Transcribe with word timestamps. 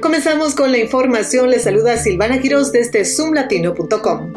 Comenzamos 0.00 0.54
con 0.54 0.72
la 0.72 0.78
información. 0.78 1.50
Les 1.50 1.64
saluda 1.64 1.96
Silvana 1.96 2.40
Quiroz 2.40 2.72
desde 2.72 3.04
zoomlatino.com. 3.04 4.32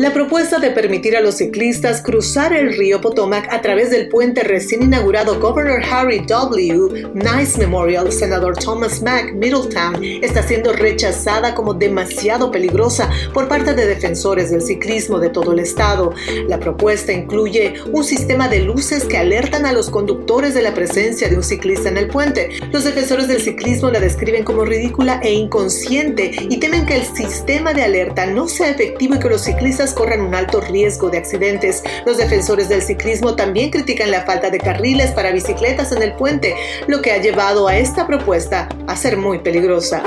La 0.00 0.14
propuesta 0.14 0.58
de 0.58 0.70
permitir 0.70 1.14
a 1.14 1.20
los 1.20 1.34
ciclistas 1.34 2.00
cruzar 2.00 2.54
el 2.54 2.74
río 2.74 3.02
Potomac 3.02 3.52
a 3.52 3.60
través 3.60 3.90
del 3.90 4.08
puente 4.08 4.42
recién 4.42 4.82
inaugurado 4.82 5.38
Governor 5.38 5.82
Harry 5.84 6.20
W. 6.20 7.10
Nice 7.12 7.58
Memorial, 7.58 8.10
senador 8.10 8.56
Thomas 8.56 9.02
Mack, 9.02 9.34
Middletown, 9.34 10.02
está 10.02 10.42
siendo 10.42 10.72
rechazada 10.72 11.54
como 11.54 11.74
demasiado 11.74 12.50
peligrosa 12.50 13.10
por 13.34 13.46
parte 13.46 13.74
de 13.74 13.84
defensores 13.84 14.50
del 14.50 14.62
ciclismo 14.62 15.20
de 15.20 15.28
todo 15.28 15.52
el 15.52 15.58
estado. 15.58 16.14
La 16.48 16.58
propuesta 16.58 17.12
incluye 17.12 17.74
un 17.92 18.02
sistema 18.02 18.48
de 18.48 18.60
luces 18.60 19.04
que 19.04 19.18
alertan 19.18 19.66
a 19.66 19.72
los 19.74 19.90
conductores 19.90 20.54
de 20.54 20.62
la 20.62 20.72
presencia 20.72 21.28
de 21.28 21.36
un 21.36 21.42
ciclista 21.42 21.90
en 21.90 21.98
el 21.98 22.08
puente. 22.08 22.58
Los 22.72 22.84
defensores 22.84 23.28
del 23.28 23.42
ciclismo 23.42 23.90
la 23.90 24.00
describen 24.00 24.44
como 24.44 24.64
ridícula 24.64 25.20
e 25.22 25.34
inconsciente 25.34 26.30
y 26.48 26.56
temen 26.56 26.86
que 26.86 26.96
el 26.96 27.04
sistema 27.04 27.74
de 27.74 27.82
alerta 27.82 28.24
no 28.24 28.48
sea 28.48 28.70
efectivo 28.70 29.16
y 29.16 29.18
que 29.18 29.28
los 29.28 29.42
ciclistas 29.42 29.89
corren 29.92 30.20
un 30.20 30.34
alto 30.34 30.60
riesgo 30.60 31.10
de 31.10 31.18
accidentes. 31.18 31.82
Los 32.06 32.16
defensores 32.16 32.68
del 32.68 32.82
ciclismo 32.82 33.36
también 33.36 33.70
critican 33.70 34.10
la 34.10 34.22
falta 34.22 34.50
de 34.50 34.58
carriles 34.58 35.10
para 35.12 35.32
bicicletas 35.32 35.92
en 35.92 36.02
el 36.02 36.14
puente, 36.14 36.54
lo 36.86 37.02
que 37.02 37.12
ha 37.12 37.18
llevado 37.18 37.68
a 37.68 37.76
esta 37.76 38.06
propuesta 38.06 38.68
a 38.86 38.96
ser 38.96 39.16
muy 39.16 39.38
peligrosa. 39.38 40.02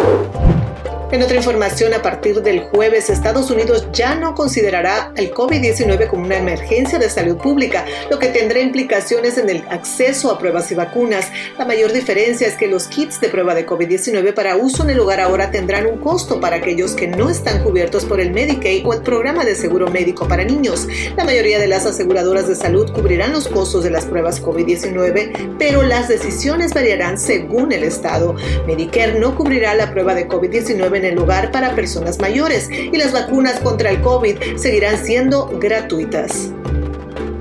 En 1.14 1.22
otra 1.22 1.38
información, 1.38 1.94
a 1.94 2.02
partir 2.02 2.42
del 2.42 2.62
jueves, 2.62 3.12
Estados 3.12 3.52
Unidos 3.52 3.88
ya 3.94 4.16
no 4.16 4.34
considerará 4.34 5.14
el 5.16 5.32
COVID-19 5.32 6.08
como 6.08 6.26
una 6.26 6.40
emergencia 6.40 6.98
de 6.98 7.08
salud 7.08 7.38
pública, 7.38 7.86
lo 8.10 8.18
que 8.18 8.30
tendrá 8.30 8.60
implicaciones 8.60 9.38
en 9.38 9.48
el 9.48 9.64
acceso 9.70 10.32
a 10.32 10.40
pruebas 10.40 10.72
y 10.72 10.76
vacunas. 10.76 11.28
La 11.60 11.66
mayor 11.66 11.94
diferencia 11.94 12.48
es 12.48 12.56
que 12.56 12.66
los 12.66 12.88
kits 12.88 13.22
de 13.22 13.30
prueba 13.30 13.54
de 13.54 13.68
COVID-19 13.68 14.34
para 14.34 14.56
uso 14.56 14.82
en 14.82 14.90
el 14.90 15.00
hogar 15.02 15.20
ahora 15.20 15.52
tendrán 15.52 15.86
un 15.86 16.00
costo 16.00 16.40
para 16.40 16.56
aquellos 16.56 16.96
que 16.96 17.08
no 17.08 17.30
están 17.30 17.62
cubiertos 17.62 18.06
por 18.06 18.20
el 18.20 18.32
Medicaid 18.32 18.84
o 18.84 18.94
el 18.94 19.04
programa 19.04 19.46
de 19.46 19.54
seguro 19.54 19.92
médico 19.92 20.28
para 20.28 20.44
niños. 20.44 20.88
La 21.16 21.26
mayoría 21.26 21.60
de 21.60 21.68
las 21.68 21.86
aseguradoras 21.86 22.48
de 22.48 22.56
salud 22.56 22.92
cubrirán 22.92 23.34
los 23.34 23.48
costos 23.48 23.84
de 23.84 23.92
las 23.92 24.06
pruebas 24.06 24.42
COVID-19, 24.42 25.58
pero 25.60 25.84
las 25.84 26.08
decisiones 26.08 26.74
variarán 26.74 27.20
según 27.20 27.72
el 27.72 27.84
estado. 27.84 28.34
Medicare 28.66 29.20
no 29.20 29.36
cubrirá 29.36 29.76
la 29.76 29.92
prueba 29.92 30.16
de 30.16 30.28
COVID-19 30.28 31.03
en 31.04 31.10
el 31.10 31.16
lugar 31.16 31.52
para 31.52 31.76
personas 31.76 32.20
mayores 32.20 32.70
y 32.72 32.98
las 32.98 33.12
vacunas 33.12 33.60
contra 33.60 33.92
el 33.92 34.02
COVID 34.02 34.58
seguirán 34.58 35.04
siendo 35.04 35.48
gratuitas. 35.60 36.52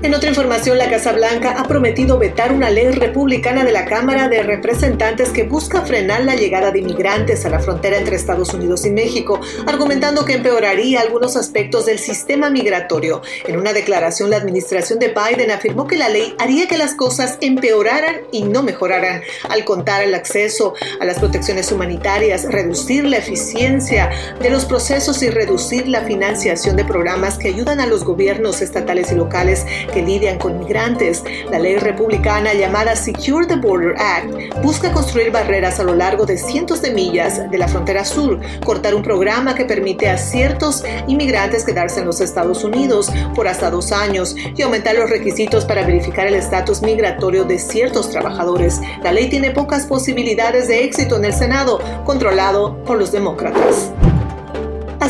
En 0.03 0.13
otra 0.13 0.27
información, 0.27 0.77
la 0.77 0.89
Casa 0.89 1.13
Blanca 1.13 1.55
ha 1.57 1.65
prometido 1.65 2.17
vetar 2.17 2.51
una 2.51 2.69
ley 2.69 2.87
republicana 2.87 3.63
de 3.63 3.71
la 3.71 3.85
Cámara 3.85 4.27
de 4.27 4.43
Representantes 4.43 5.29
que 5.29 5.43
busca 5.43 5.83
frenar 5.83 6.25
la 6.25 6.35
llegada 6.35 6.71
de 6.71 6.79
inmigrantes 6.79 7.45
a 7.45 7.49
la 7.49 7.59
frontera 7.59 7.97
entre 7.97 8.17
Estados 8.17 8.53
Unidos 8.53 8.85
y 8.85 8.91
México, 8.91 9.39
argumentando 9.65 10.25
que 10.25 10.33
empeoraría 10.33 10.99
algunos 10.99 11.37
aspectos 11.37 11.85
del 11.85 11.99
sistema 11.99 12.49
migratorio. 12.49 13.21
En 13.47 13.55
una 13.55 13.71
declaración, 13.71 14.29
la 14.29 14.35
administración 14.35 14.99
de 14.99 15.15
Biden 15.15 15.51
afirmó 15.51 15.87
que 15.87 15.95
la 15.95 16.09
ley 16.09 16.35
haría 16.37 16.67
que 16.67 16.77
las 16.77 16.95
cosas 16.95 17.37
empeoraran 17.39 18.23
y 18.33 18.43
no 18.43 18.61
mejoraran, 18.61 19.21
al 19.47 19.63
contar 19.63 20.03
el 20.03 20.15
acceso 20.15 20.73
a 20.99 21.05
las 21.05 21.19
protecciones 21.19 21.71
humanitarias, 21.71 22.43
reducir 22.51 23.05
la 23.05 23.19
eficiencia 23.19 24.09
de 24.41 24.49
los 24.49 24.65
procesos 24.65 25.23
y 25.23 25.29
reducir 25.29 25.87
la 25.87 26.01
financiación 26.01 26.75
de 26.75 26.83
programas 26.83 27.37
que 27.37 27.47
ayudan 27.47 27.79
a 27.79 27.85
los 27.85 28.03
gobiernos 28.03 28.61
estatales 28.61 29.09
y 29.13 29.15
locales 29.15 29.65
que 29.93 30.01
lidian 30.01 30.37
con 30.37 30.59
migrantes. 30.59 31.23
La 31.51 31.59
ley 31.59 31.77
republicana 31.77 32.53
llamada 32.53 32.95
Secure 32.95 33.45
the 33.45 33.55
Border 33.55 33.95
Act 33.97 34.61
busca 34.63 34.91
construir 34.91 35.31
barreras 35.31 35.79
a 35.79 35.83
lo 35.83 35.95
largo 35.95 36.25
de 36.25 36.37
cientos 36.37 36.81
de 36.81 36.91
millas 36.91 37.49
de 37.49 37.57
la 37.57 37.67
frontera 37.67 38.03
sur, 38.03 38.39
cortar 38.65 38.95
un 38.95 39.03
programa 39.03 39.55
que 39.55 39.65
permite 39.65 40.09
a 40.09 40.17
ciertos 40.17 40.83
inmigrantes 41.07 41.63
quedarse 41.63 41.99
en 41.99 42.05
los 42.05 42.21
Estados 42.21 42.63
Unidos 42.63 43.11
por 43.35 43.47
hasta 43.47 43.69
dos 43.69 43.91
años 43.91 44.35
y 44.55 44.61
aumentar 44.61 44.95
los 44.95 45.09
requisitos 45.09 45.65
para 45.65 45.85
verificar 45.85 46.27
el 46.27 46.35
estatus 46.35 46.81
migratorio 46.81 47.43
de 47.43 47.59
ciertos 47.59 48.09
trabajadores. 48.09 48.81
La 49.03 49.11
ley 49.11 49.29
tiene 49.29 49.51
pocas 49.51 49.85
posibilidades 49.85 50.67
de 50.67 50.83
éxito 50.83 51.17
en 51.17 51.25
el 51.25 51.33
Senado, 51.33 51.79
controlado 52.05 52.83
por 52.83 52.97
los 52.97 53.11
demócratas. 53.11 53.91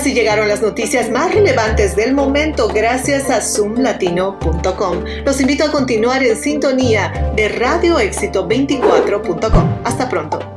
Así 0.04 0.14
llegaron 0.14 0.50
las 0.50 0.62
noticias 0.62 1.10
más 1.10 1.34
relevantes 1.34 1.96
del 1.96 2.14
momento 2.14 2.68
gracias 2.68 3.30
a 3.30 3.40
zoomlatino.com. 3.40 5.06
Los 5.24 5.40
invito 5.40 5.64
a 5.64 5.72
continuar 5.72 6.22
en 6.24 6.36
sintonía 6.36 7.32
de 7.38 7.48
radioéxito24.com. 7.48 9.80
Hasta 9.86 10.10
pronto. 10.10 10.53